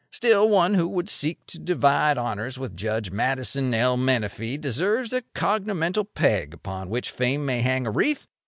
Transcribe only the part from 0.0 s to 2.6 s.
Still, one who would seek to divide honours